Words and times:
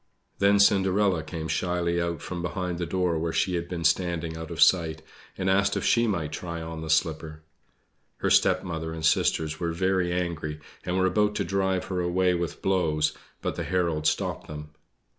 Then 0.39 0.57
Cinderella 0.57 1.21
came 1.21 1.47
shyly 1.47 2.01
out 2.01 2.23
from 2.23 2.41
behind 2.41 2.79
the 2.79 2.87
door 2.87 3.19
where 3.19 3.31
she 3.31 3.53
had 3.53 3.69
been 3.69 3.83
standing 3.83 4.35
out 4.35 4.49
of 4.49 4.59
sight, 4.59 5.03
and 5.37 5.47
asked 5.47 5.77
if 5.77 5.85
she 5.85 6.07
might 6.07 6.31
try 6.31 6.59
on 6.59 6.81
the 6.81 6.89
slipper. 6.89 7.43
Her 8.17 8.31
stepmother 8.31 8.93
and 8.93 9.05
sisters 9.05 9.59
were 9.59 9.73
very 9.73 10.11
angry, 10.11 10.59
and 10.83 10.97
were 10.97 11.05
about 11.05 11.35
to 11.35 11.43
drive 11.43 11.85
her 11.85 11.99
away 12.01 12.33
with 12.33 12.63
blows, 12.63 13.15
but 13.43 13.53
the 13.57 13.63
herald 13.63 14.07
stopped 14.07 14.47
them. 14.47 14.71